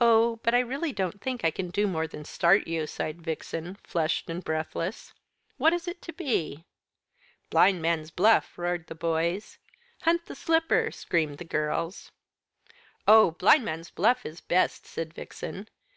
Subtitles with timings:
[0.00, 3.76] "Oh, but I really don't think I can do more than start you," sighed Vixen,
[3.84, 5.14] flushed and breathless,
[5.56, 6.64] "what is it to be?"
[7.48, 9.58] "Blindman's Buff," roared the boys.
[10.00, 12.10] "Hunt the Slipper," screamed the girls.
[13.06, 15.68] "Oh, Blindman's Buff is best," said Vixen.